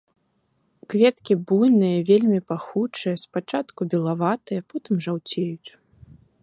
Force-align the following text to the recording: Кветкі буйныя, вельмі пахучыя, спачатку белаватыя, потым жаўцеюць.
Кветкі 0.93 1.33
буйныя, 1.51 1.99
вельмі 2.09 2.39
пахучыя, 2.51 3.21
спачатку 3.25 3.81
белаватыя, 3.93 4.61
потым 4.75 4.95
жаўцеюць. 5.07 5.69